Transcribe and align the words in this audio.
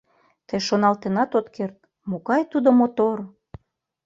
Тый 0.47 0.59
шоналтенат 0.67 1.31
от 1.39 1.47
керт, 1.55 1.77
могай 2.09 2.41
тудо 2.51 2.69
мотор! 2.79 3.17